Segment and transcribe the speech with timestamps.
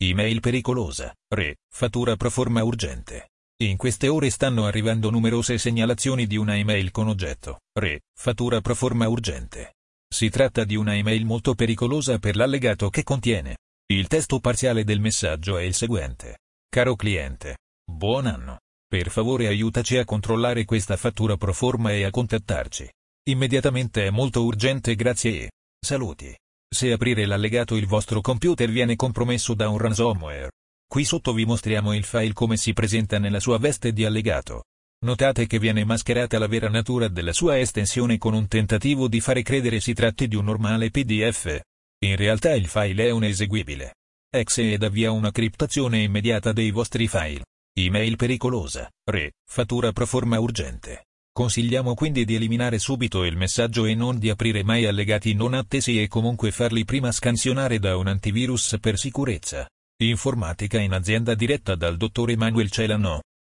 [0.00, 1.12] Email pericolosa.
[1.28, 1.56] Re.
[1.68, 3.30] Fattura pro forma urgente.
[3.64, 7.62] In queste ore stanno arrivando numerose segnalazioni di una email con oggetto.
[7.76, 8.02] Re.
[8.16, 9.74] Fattura pro forma urgente.
[10.08, 13.56] Si tratta di una email molto pericolosa per l'allegato che contiene.
[13.92, 16.42] Il testo parziale del messaggio è il seguente.
[16.68, 17.56] Caro cliente.
[17.84, 18.60] Buon anno.
[18.86, 22.88] Per favore aiutaci a controllare questa fattura pro forma e a contattarci.
[23.30, 25.50] Immediatamente è molto urgente grazie e
[25.84, 26.32] saluti.
[26.70, 30.50] Se aprire l'allegato il vostro computer viene compromesso da un ransomware.
[30.86, 34.64] Qui sotto vi mostriamo il file come si presenta nella sua veste di allegato.
[35.04, 39.42] Notate che viene mascherata la vera natura della sua estensione con un tentativo di fare
[39.42, 41.60] credere si tratti di un normale PDF.
[42.04, 43.94] In realtà il file è un eseguibile.
[44.30, 47.44] Exe ed avvia una criptazione immediata dei vostri file.
[47.74, 48.90] Email pericolosa.
[49.04, 49.32] Re.
[49.48, 51.07] Fattura pro forma urgente.
[51.38, 56.02] Consigliamo quindi di eliminare subito il messaggio e non di aprire mai allegati non attesi
[56.02, 59.64] e comunque farli prima scansionare da un antivirus per sicurezza.
[60.02, 63.20] Informatica in azienda diretta dal dottor Emanuel Celano.